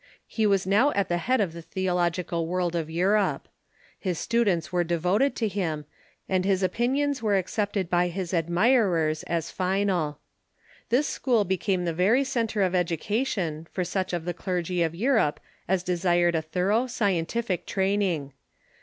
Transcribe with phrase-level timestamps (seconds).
[0.25, 3.47] He was now at the head of the theological world of Europe.
[3.99, 5.85] His students were devoted to him,
[6.27, 10.17] and his opinions were accepted by his admirers as final.
[10.89, 15.39] This school became the very centre of education for such of the clergy of Europe
[15.67, 18.33] as desired a thorough scientific training.